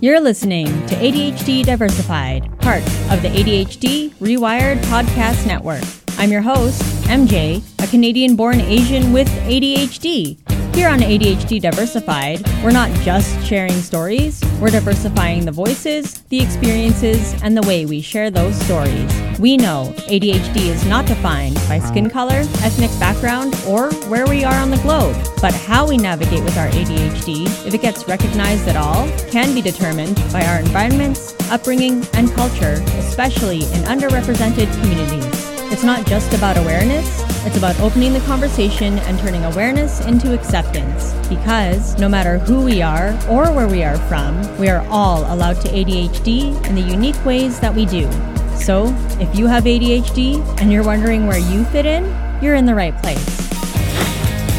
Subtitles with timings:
[0.00, 5.82] You're listening to ADHD Diversified, part of the ADHD Rewired Podcast Network.
[6.18, 10.38] I'm your host, MJ, a Canadian born Asian with ADHD.
[10.78, 17.34] Here on ADHD Diversified, we're not just sharing stories, we're diversifying the voices, the experiences,
[17.42, 19.12] and the way we share those stories.
[19.40, 22.12] We know ADHD is not defined by skin uh-huh.
[22.12, 26.56] color, ethnic background, or where we are on the globe, but how we navigate with
[26.56, 32.06] our ADHD, if it gets recognized at all, can be determined by our environments, upbringing,
[32.12, 35.48] and culture, especially in underrepresented communities.
[35.72, 41.14] It's not just about awareness, it's about opening the conversation and turning awareness into acceptance.
[41.30, 45.58] Because no matter who we are or where we are from, we are all allowed
[45.62, 48.06] to ADHD in the unique ways that we do.
[48.54, 52.04] So, if you have ADHD and you're wondering where you fit in,
[52.42, 53.24] you're in the right place.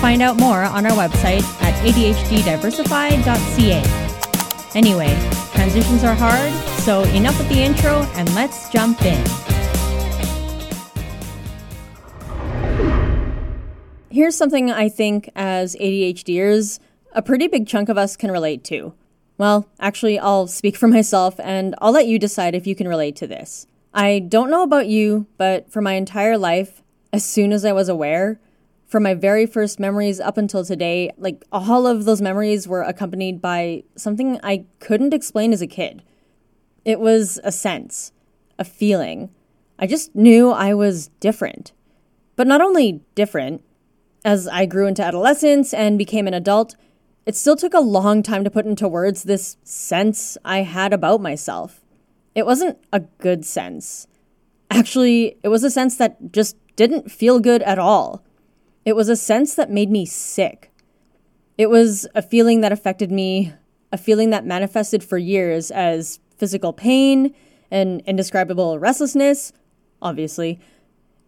[0.00, 3.82] Find out more on our website at ADHDdiversified.ca.
[4.74, 5.14] Anyway,
[5.52, 9.47] transitions are hard, so enough with the intro and let's jump in.
[14.18, 16.80] Here's something I think, as ADHDers,
[17.12, 18.92] a pretty big chunk of us can relate to.
[19.36, 23.14] Well, actually, I'll speak for myself and I'll let you decide if you can relate
[23.14, 23.68] to this.
[23.94, 27.88] I don't know about you, but for my entire life, as soon as I was
[27.88, 28.40] aware,
[28.88, 33.40] from my very first memories up until today, like all of those memories were accompanied
[33.40, 36.02] by something I couldn't explain as a kid.
[36.84, 38.10] It was a sense,
[38.58, 39.30] a feeling.
[39.78, 41.70] I just knew I was different.
[42.34, 43.62] But not only different,
[44.24, 46.74] as I grew into adolescence and became an adult,
[47.26, 51.20] it still took a long time to put into words this sense I had about
[51.20, 51.84] myself.
[52.34, 54.06] It wasn't a good sense.
[54.70, 58.24] Actually, it was a sense that just didn't feel good at all.
[58.84, 60.72] It was a sense that made me sick.
[61.58, 63.52] It was a feeling that affected me,
[63.92, 67.34] a feeling that manifested for years as physical pain
[67.70, 69.52] and indescribable restlessness,
[70.00, 70.60] obviously,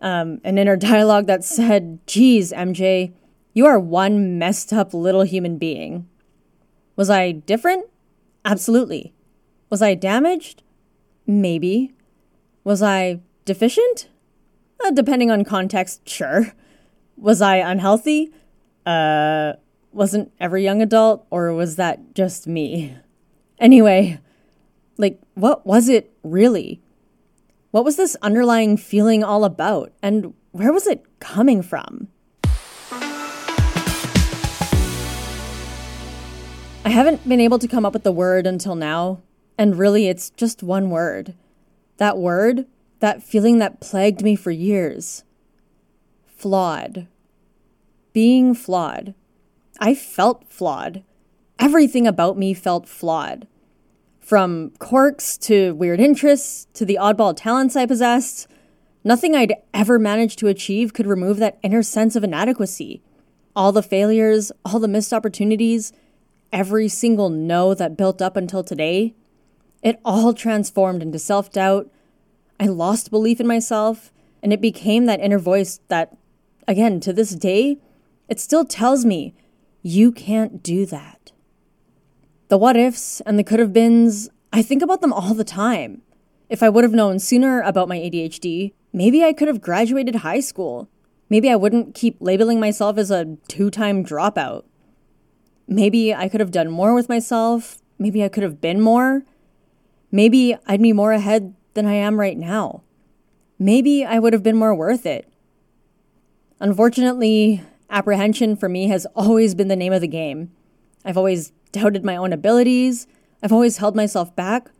[0.00, 3.12] um, an inner dialogue that said, Geez, MJ,
[3.52, 6.08] you are one messed up little human being.
[6.96, 7.86] Was I different?
[8.44, 9.12] Absolutely.
[9.70, 10.62] Was I damaged?
[11.26, 11.92] Maybe.
[12.64, 14.08] Was I deficient?
[14.84, 16.52] Uh, depending on context, sure.
[17.16, 18.30] Was I unhealthy?
[18.84, 19.54] Uh,
[19.92, 22.96] wasn't every young adult, or was that just me?
[23.58, 24.20] Anyway,
[24.98, 26.82] like, what was it really?
[27.76, 32.08] What was this underlying feeling all about, and where was it coming from?
[36.86, 39.20] I haven't been able to come up with the word until now,
[39.58, 41.34] and really it's just one word.
[41.98, 42.64] That word,
[43.00, 45.24] that feeling that plagued me for years.
[46.24, 47.06] Flawed.
[48.14, 49.12] Being flawed.
[49.78, 51.02] I felt flawed.
[51.58, 53.46] Everything about me felt flawed.
[54.26, 58.48] From quirks to weird interests to the oddball talents I possessed,
[59.04, 63.04] nothing I'd ever managed to achieve could remove that inner sense of inadequacy.
[63.54, 65.92] All the failures, all the missed opportunities,
[66.52, 69.14] every single no that built up until today,
[69.80, 71.88] it all transformed into self doubt.
[72.58, 76.16] I lost belief in myself, and it became that inner voice that,
[76.66, 77.78] again, to this day,
[78.28, 79.36] it still tells me,
[79.82, 81.30] you can't do that.
[82.48, 86.02] The what ifs and the could have beens, I think about them all the time.
[86.48, 90.40] If I would have known sooner about my ADHD, maybe I could have graduated high
[90.40, 90.88] school.
[91.28, 94.64] Maybe I wouldn't keep labeling myself as a two time dropout.
[95.66, 97.78] Maybe I could have done more with myself.
[97.98, 99.24] Maybe I could have been more.
[100.12, 102.82] Maybe I'd be more ahead than I am right now.
[103.58, 105.28] Maybe I would have been more worth it.
[106.60, 110.52] Unfortunately, apprehension for me has always been the name of the game.
[111.04, 113.06] I've always doubted my own abilities.
[113.42, 114.70] I've always held myself back.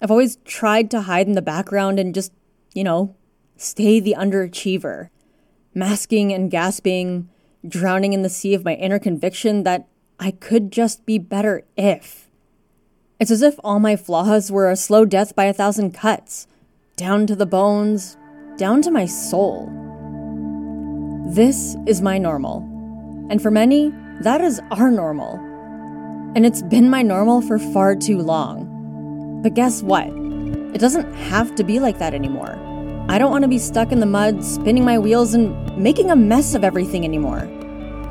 [0.00, 2.32] I've always tried to hide in the background and just,
[2.72, 3.14] you know,
[3.58, 5.10] stay the underachiever,
[5.74, 7.28] masking and gasping,
[7.68, 9.86] drowning in the sea of my inner conviction that
[10.18, 12.30] I could just be better if.
[13.18, 16.46] It's as if all my flaws were a slow death by a thousand cuts,
[16.96, 18.16] down to the bones,
[18.56, 19.66] down to my soul.
[21.34, 22.60] This is my normal.
[23.28, 23.92] And for many,
[24.22, 25.49] that is our normal.
[26.34, 29.40] And it's been my normal for far too long.
[29.42, 30.06] But guess what?
[30.06, 32.56] It doesn't have to be like that anymore.
[33.08, 36.16] I don't want to be stuck in the mud, spinning my wheels, and making a
[36.16, 37.48] mess of everything anymore.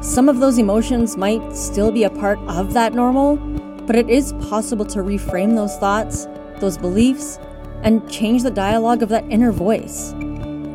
[0.01, 3.37] Some of those emotions might still be a part of that normal,
[3.85, 6.27] but it is possible to reframe those thoughts,
[6.59, 7.39] those beliefs,
[7.83, 10.13] and change the dialogue of that inner voice.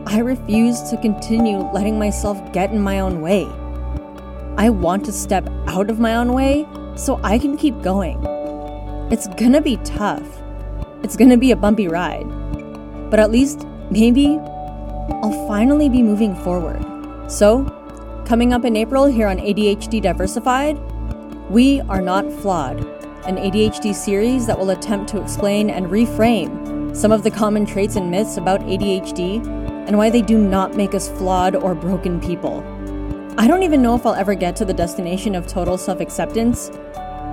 [0.07, 3.45] I refuse to continue letting myself get in my own way.
[4.57, 8.25] I want to step out of my own way so I can keep going.
[9.11, 10.27] It's gonna be tough.
[11.03, 12.27] It's gonna be a bumpy ride.
[13.11, 14.39] But at least, maybe,
[15.23, 16.85] I'll finally be moving forward.
[17.31, 17.65] So,
[18.27, 20.79] coming up in April here on ADHD Diversified,
[21.51, 22.81] we are not flawed,
[23.27, 27.97] an ADHD series that will attempt to explain and reframe some of the common traits
[27.97, 29.45] and myths about ADHD
[29.87, 32.63] and why they do not make us flawed or broken people.
[33.37, 36.71] I don't even know if I'll ever get to the destination of total self acceptance.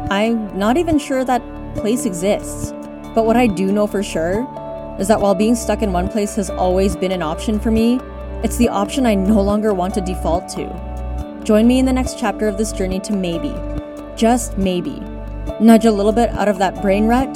[0.09, 1.43] I'm not even sure that
[1.75, 2.71] place exists.
[3.13, 4.47] But what I do know for sure
[4.99, 7.99] is that while being stuck in one place has always been an option for me,
[8.43, 11.41] it's the option I no longer want to default to.
[11.43, 13.53] Join me in the next chapter of this journey to maybe,
[14.15, 14.99] just maybe,
[15.59, 17.31] nudge a little bit out of that brain rut,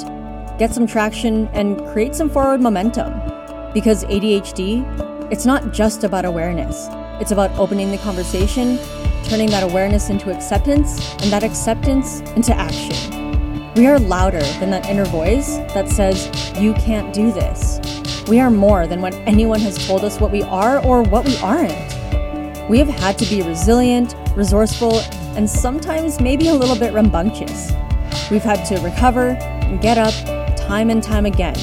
[0.58, 3.12] get some traction, and create some forward momentum.
[3.72, 6.86] Because ADHD, it's not just about awareness,
[7.20, 8.78] it's about opening the conversation,
[9.24, 13.72] turning that awareness into acceptance, and that acceptance into action.
[13.74, 16.30] We are louder than that inner voice that says,
[16.60, 17.80] You can't do this.
[18.28, 21.36] We are more than what anyone has told us what we are or what we
[21.38, 21.72] aren't.
[22.70, 25.00] We have had to be resilient, resourceful,
[25.36, 27.72] and sometimes maybe a little bit rambunctious.
[28.30, 30.14] We've had to recover and get up
[30.56, 31.56] time and time again.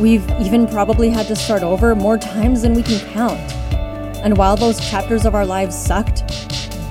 [0.00, 3.40] We've even probably had to start over more times than we can count.
[4.24, 6.24] And while those chapters of our lives sucked,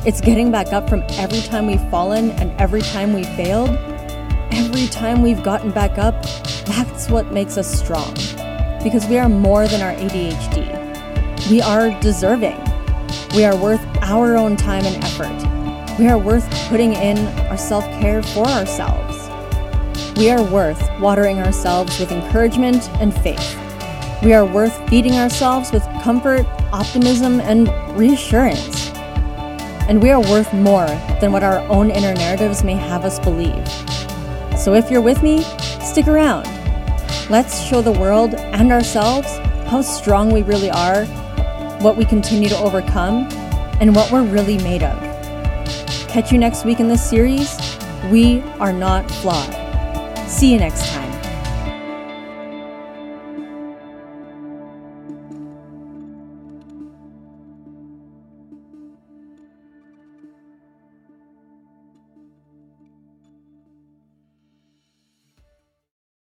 [0.06, 3.78] it's getting back up from every time we've fallen and every time we failed
[4.54, 6.22] every time we've gotten back up,
[6.66, 8.14] that's what makes us strong.
[8.84, 11.50] Because we are more than our ADHD.
[11.50, 12.60] We are deserving.
[13.36, 15.98] We are worth our own time and effort.
[16.00, 17.18] We are worth putting in
[17.48, 19.13] our self care for ourselves.
[20.16, 23.58] We are worth watering ourselves with encouragement and faith.
[24.24, 27.68] We are worth feeding ourselves with comfort, optimism, and
[27.98, 28.92] reassurance.
[29.90, 30.86] And we are worth more
[31.20, 33.68] than what our own inner narratives may have us believe.
[34.58, 35.42] So if you're with me,
[35.82, 36.46] stick around.
[37.32, 39.28] Let's show the world and ourselves
[39.68, 41.06] how strong we really are,
[41.82, 43.28] what we continue to overcome,
[43.82, 45.00] and what we're really made of.
[46.08, 47.58] Catch you next week in this series.
[48.12, 49.63] We are not flawed.
[50.34, 50.93] See you next time.